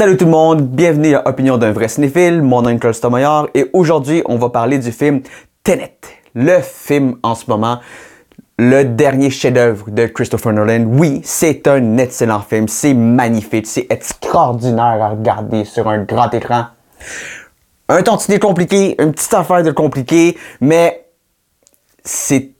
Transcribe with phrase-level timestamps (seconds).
[0.00, 4.22] Salut tout le monde, bienvenue à Opinion d'un vrai cinéphile, mon nom est et aujourd'hui
[4.24, 5.20] on va parler du film
[5.62, 5.98] Tenet,
[6.34, 7.80] le film en ce moment,
[8.58, 10.86] le dernier chef-d'œuvre de Christopher Nolan.
[10.86, 16.64] Oui, c'est un excellent film, c'est magnifique, c'est extraordinaire à regarder sur un grand écran.
[17.90, 21.10] Un tantinet compliqué, une petite affaire de compliqué, mais
[22.02, 22.52] c'est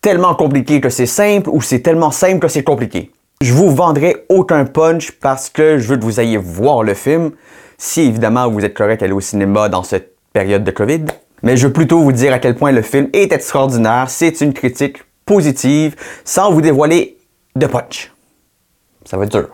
[0.00, 3.12] tellement compliqué que c'est simple ou c'est tellement simple que c'est compliqué.
[3.42, 7.30] Je vous vendrai aucun punch parce que je veux que vous ayez voir le film,
[7.78, 11.06] si évidemment vous êtes correct à aller au cinéma dans cette période de COVID.
[11.42, 14.52] Mais je veux plutôt vous dire à quel point le film est extraordinaire, c'est une
[14.52, 17.16] critique positive, sans vous dévoiler
[17.56, 18.12] de punch.
[19.06, 19.48] Ça va être dur.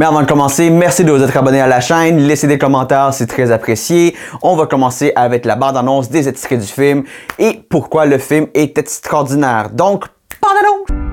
[0.00, 3.14] Mais avant de commencer, merci de vous être abonné à la chaîne, laissez des commentaires,
[3.14, 4.16] c'est très apprécié.
[4.42, 7.04] On va commencer avec la bande-annonce des extraits du film
[7.38, 9.70] et pourquoi le film est extraordinaire.
[9.70, 10.06] Donc,
[10.42, 11.07] bande-annonce!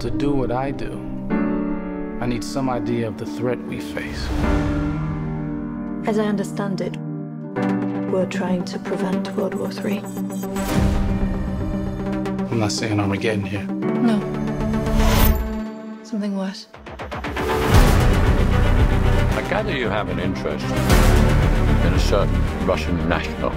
[0.00, 0.92] To do what I do,
[2.22, 4.26] I need some idea of the threat we face.
[6.06, 6.96] As I understand it,
[8.10, 9.98] we're trying to prevent World War III.
[12.48, 13.64] I'm not saying Armageddon here.
[13.64, 14.18] No.
[16.02, 16.68] Something worse.
[19.36, 23.50] I gather you have an interest in a certain Russian national.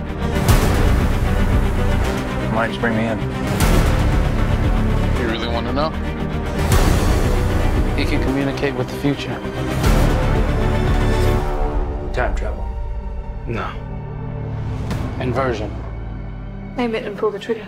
[2.54, 3.18] Why don't bring me in?
[5.22, 6.13] You really want to know?
[7.96, 9.34] He can communicate with the future.
[12.12, 12.68] Time travel.
[13.48, 13.70] No.
[15.20, 15.72] Inversion.
[16.78, 17.68] Aim it and pull the trigger.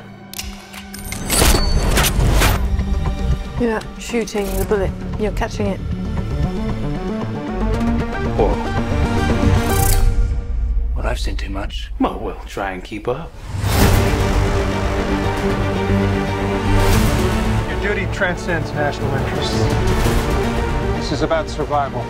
[3.59, 5.79] You're not shooting the bullet, you're catching it.
[8.37, 8.49] Whoa.
[10.95, 11.91] Well, I've seen too much.
[11.99, 13.31] Well, we'll try and keep up.
[17.85, 19.61] Your duty transcends national interests.
[20.97, 22.01] This is about survival.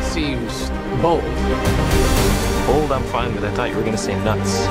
[0.00, 0.70] Seems
[1.02, 1.24] bold.
[2.68, 3.42] Old, I'm fine with.
[3.42, 4.68] I thought you were gonna say nuts.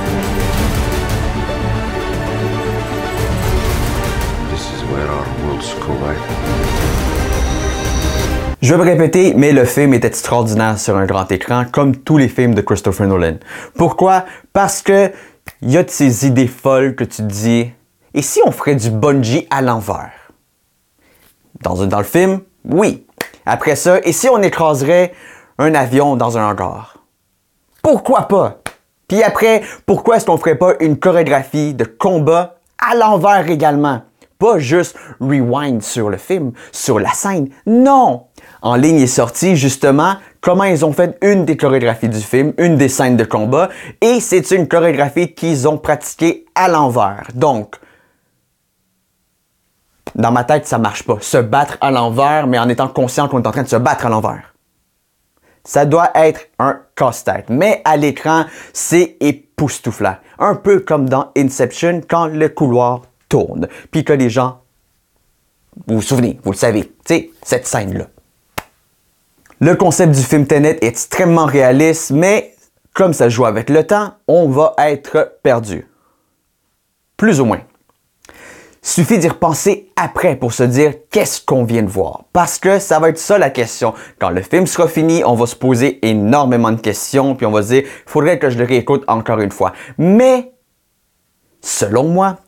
[4.52, 6.18] This is where our worlds collide.
[8.62, 12.18] Je vais me répéter, mais le film est extraordinaire sur un grand écran, comme tous
[12.18, 13.36] les films de Christopher Nolan.
[13.75, 14.24] Pourquoi?
[14.53, 15.12] Parce que
[15.62, 17.74] il y a de ces idées folles que tu te dis,
[18.13, 20.12] et si on ferait du bungee à l'envers?
[21.62, 23.06] Dans, le film, oui.
[23.46, 25.13] Après ça, et si on écraserait
[25.57, 26.97] un avion dans un hangar?
[27.81, 28.62] Pourquoi pas?
[29.07, 34.01] Puis après, pourquoi est-ce qu'on ferait pas une chorégraphie de combat à l'envers également?
[34.40, 37.50] Pas juste rewind sur le film, sur la scène.
[37.66, 38.25] Non!
[38.62, 42.75] En ligne est sorti justement comment ils ont fait une des chorégraphies du film, une
[42.75, 43.69] des scènes de combat,
[44.01, 47.28] et c'est une chorégraphie qu'ils ont pratiquée à l'envers.
[47.34, 47.75] Donc,
[50.16, 51.18] dans ma tête, ça marche pas.
[51.22, 54.06] Se battre à l'envers, mais en étant conscient qu'on est en train de se battre
[54.06, 54.53] à l'envers.
[55.63, 57.46] Ça doit être un casse-tête.
[57.50, 60.18] Mais à l'écran, c'est époustouflant.
[60.40, 63.68] Un peu comme dans Inception quand le couloir tourne.
[63.91, 64.59] Puis que les gens.
[65.88, 68.06] Vous vous souvenez, vous le savez, tu cette scène-là.
[69.59, 72.53] Le concept du film Tenet est extrêmement réaliste, mais
[72.94, 75.88] comme ça joue avec le temps, on va être perdu.
[77.18, 77.62] Plus ou moins.
[78.86, 82.26] Suffit d'y repenser après pour se dire qu'est-ce qu'on vient de voir.
[82.34, 83.94] Parce que ça va être ça la question.
[84.20, 87.64] Quand le film sera fini, on va se poser énormément de questions, puis on va
[87.64, 89.72] se dire, faudrait que je le réécoute encore une fois.
[89.98, 90.52] Mais,
[91.62, 92.40] selon moi,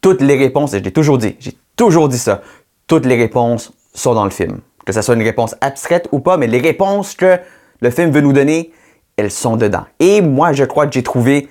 [0.00, 2.40] toutes les réponses, et je l'ai toujours dit, j'ai toujours dit ça,
[2.86, 4.60] toutes les réponses sont dans le film.
[4.86, 7.38] Que ce soit une réponse abstraite ou pas, mais les réponses que
[7.80, 8.72] le film veut nous donner,
[9.18, 9.84] elles sont dedans.
[10.00, 11.50] Et moi, je crois que j'ai trouvé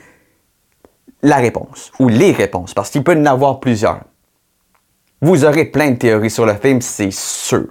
[1.21, 3.99] la réponse, ou les réponses, parce qu'il peut en avoir plusieurs.
[5.23, 7.67] Vous aurez plein de théories sur le film, c'est sûr.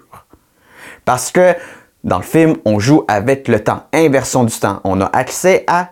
[1.05, 1.57] Parce que
[2.05, 4.81] dans le film, on joue avec le temps, inversion du temps.
[4.85, 5.91] On a accès à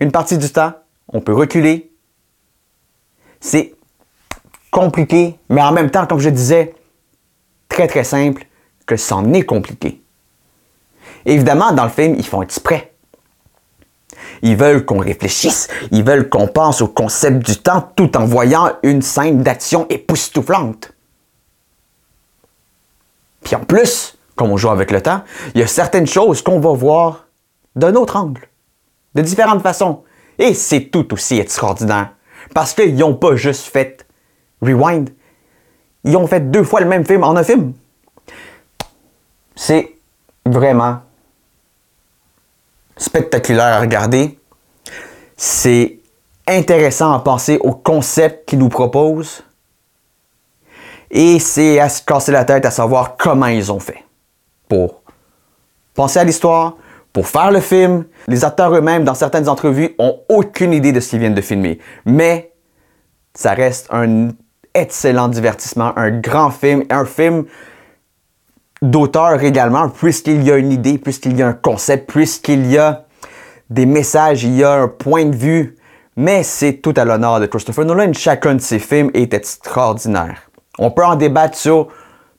[0.00, 0.74] une partie du temps,
[1.08, 1.90] on peut reculer.
[3.40, 3.74] C'est
[4.70, 6.74] compliqué, mais en même temps, comme je disais,
[7.70, 8.44] très très simple,
[8.84, 10.02] que c'en est compliqué.
[11.24, 12.92] Évidemment, dans le film, ils font exprès.
[14.42, 18.72] Ils veulent qu'on réfléchisse, ils veulent qu'on pense au concept du temps tout en voyant
[18.82, 20.92] une scène d'action époustouflante.
[23.42, 25.22] Puis en plus, comme on joue avec le temps,
[25.54, 27.26] il y a certaines choses qu'on va voir
[27.74, 28.48] d'un autre angle,
[29.14, 30.02] de différentes façons.
[30.38, 32.12] Et c'est tout aussi extraordinaire.
[32.54, 34.06] Parce qu'ils n'ont pas juste fait
[34.62, 35.10] Rewind,
[36.04, 37.72] ils ont fait deux fois le même film en un film.
[39.54, 39.96] C'est
[40.46, 41.00] vraiment
[42.96, 44.38] spectaculaire à regarder.
[45.36, 45.98] C'est
[46.46, 49.42] intéressant à penser au concept qu'ils nous proposent.
[51.10, 54.04] Et c'est à se casser la tête à savoir comment ils ont fait.
[54.68, 55.02] Pour
[55.94, 56.76] penser à l'histoire,
[57.12, 58.04] pour faire le film.
[58.28, 61.78] Les acteurs eux-mêmes, dans certaines entrevues, ont aucune idée de ce qu'ils viennent de filmer.
[62.04, 62.52] Mais
[63.34, 64.28] ça reste un
[64.74, 67.46] excellent divertissement, un grand film, un film
[68.82, 73.06] d'auteur également, puisqu'il y a une idée, puisqu'il y a un concept, puisqu'il y a
[73.70, 75.76] des messages, il y a un point de vue.
[76.16, 78.12] Mais c'est tout à l'honneur de Christopher Nolan.
[78.12, 80.47] Chacun de ses films est extraordinaire.
[80.78, 81.88] On peut en débattre sur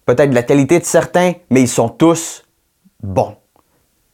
[0.05, 2.43] peut-être la qualité de certains, mais ils sont tous
[3.03, 3.35] bons.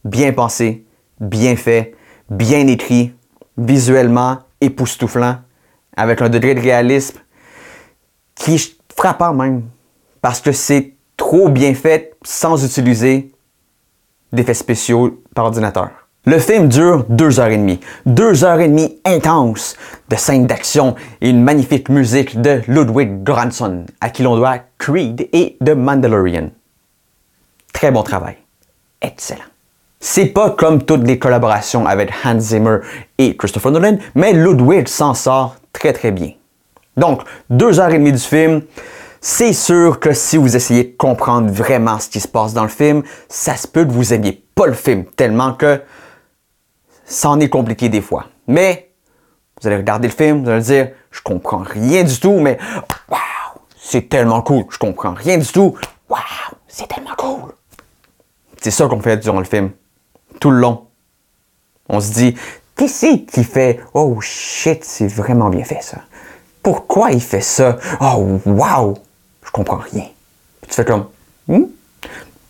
[0.04, 0.84] Bien pensés,
[1.20, 1.94] bien faits,
[2.28, 3.14] bien écrits,
[3.56, 5.38] visuellement époustouflants,
[5.96, 7.18] avec un degré de réalisme
[8.34, 9.62] qui est frappant même.
[10.20, 13.32] Parce que c'est trop bien fait sans utiliser
[14.32, 15.90] d'effets spéciaux par ordinateur.
[16.28, 17.78] Le film dure deux heures et demie.
[18.04, 19.76] Deux heures et demie intenses
[20.08, 25.28] de scènes d'action et une magnifique musique de Ludwig Göransson, à qui l'on doit Creed
[25.32, 26.50] et The Mandalorian.
[27.72, 28.38] Très bon travail.
[29.00, 29.44] Excellent.
[30.00, 32.78] C'est pas comme toutes les collaborations avec Hans Zimmer
[33.18, 36.32] et Christopher Nolan, mais Ludwig s'en sort très très bien.
[36.96, 38.62] Donc, deux heures et demie du film,
[39.20, 42.68] c'est sûr que si vous essayez de comprendre vraiment ce qui se passe dans le
[42.68, 45.80] film, ça se peut que vous aimiez pas le film tellement que
[47.06, 48.26] ça en est compliqué des fois.
[48.46, 48.90] Mais
[49.60, 52.58] vous allez regarder le film, vous allez dire, je comprends rien du tout, mais
[53.08, 53.18] waouh,
[53.76, 54.64] c'est tellement cool.
[54.68, 55.74] Je comprends rien du tout.
[56.10, 56.20] Waouh,
[56.68, 57.52] c'est tellement cool.
[58.60, 59.70] C'est ça qu'on fait durant le film,
[60.40, 60.86] tout le long.
[61.88, 62.36] On se dit,
[62.76, 65.98] qui c'est qui fait, oh shit, c'est vraiment bien fait ça.
[66.62, 67.78] Pourquoi il fait ça?
[68.00, 68.98] Oh wow,
[69.44, 70.04] je comprends rien.
[70.68, 71.06] tu fais comme,
[71.46, 71.62] hmm?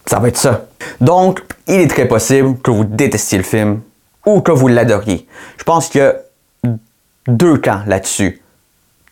[0.06, 0.66] ça va être ça.
[1.00, 3.80] Donc, il est très possible que vous détestiez le film
[4.26, 5.26] ou que vous l'adoriez.
[5.56, 6.16] Je pense qu'il y a
[7.28, 8.42] deux camps là-dessus.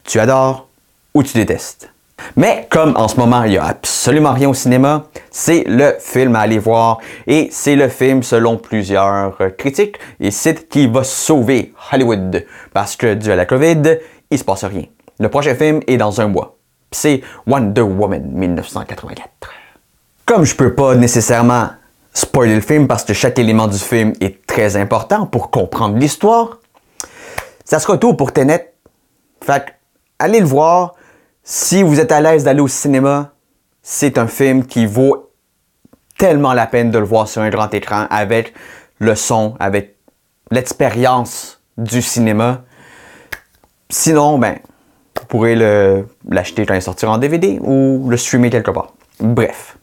[0.04, 0.68] Tu adores
[1.14, 1.90] ou tu détestes.
[2.36, 6.36] Mais comme en ce moment, il n'y a absolument rien au cinéma, c'est le film
[6.36, 11.74] à aller voir et c'est le film selon plusieurs critiques et sites qui va sauver
[11.92, 13.98] Hollywood parce que dû à la COVID,
[14.30, 14.84] il se passe rien.
[15.18, 16.56] Le prochain film est dans un mois.
[16.90, 19.28] C'est Wonder Woman 1984.
[20.24, 21.70] Comme je peux pas nécessairement
[22.14, 26.58] spoiler le film parce que chaque élément du film est très important pour comprendre l'histoire,
[27.64, 28.74] ça sera tout pour Tenet.
[29.42, 29.74] Fait
[30.18, 30.94] allez le voir.
[31.42, 33.32] Si vous êtes à l'aise d'aller au cinéma,
[33.82, 35.30] c'est un film qui vaut
[36.16, 38.54] tellement la peine de le voir sur un grand écran avec
[38.98, 39.96] le son, avec
[40.50, 42.62] l'expérience du cinéma.
[43.90, 44.58] Sinon, ben,
[45.18, 45.54] vous pourrez
[46.28, 48.94] l'acheter quand il sortira en DVD ou le streamer quelque part.
[49.20, 49.76] Bref.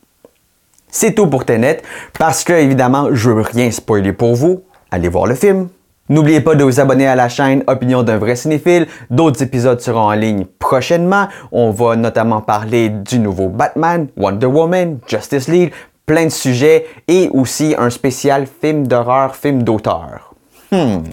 [0.92, 1.82] C'est tout pour Tenet,
[2.20, 4.64] parce que évidemment, je veux rien spoiler pour vous.
[4.92, 5.70] Allez voir le film.
[6.10, 8.88] N'oubliez pas de vous abonner à la chaîne Opinion d'un vrai cinéphile.
[9.10, 11.30] D'autres épisodes seront en ligne prochainement.
[11.54, 15.72] On va notamment parler du nouveau Batman, Wonder Woman, Justice League,
[16.06, 20.34] plein de sujets et aussi un spécial film d'horreur, film d'auteur.
[20.72, 21.04] Hmm.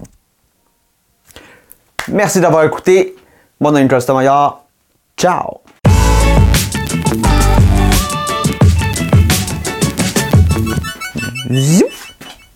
[2.10, 3.14] Merci d'avoir écouté.
[3.60, 3.88] Mon nom est
[5.16, 5.60] Ciao!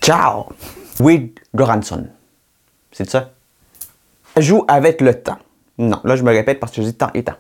[0.03, 0.53] Ciao!
[1.01, 2.09] Wig Goranson.
[2.91, 3.31] C'est ça?
[4.37, 5.39] Joue avec le temps.
[5.79, 7.37] Non, là je me répète parce que je dis temps et temps.